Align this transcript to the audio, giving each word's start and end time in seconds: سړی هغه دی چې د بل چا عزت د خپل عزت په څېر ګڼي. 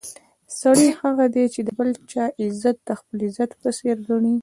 سړی 0.59 0.87
هغه 1.01 1.25
دی 1.33 1.45
چې 1.53 1.59
د 1.63 1.69
بل 1.77 1.89
چا 2.11 2.25
عزت 2.43 2.77
د 2.83 2.89
خپل 2.99 3.17
عزت 3.27 3.51
په 3.61 3.69
څېر 3.77 3.97
ګڼي. 4.07 4.35